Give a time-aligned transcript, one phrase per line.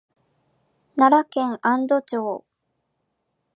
[0.95, 2.43] 奈良県安堵町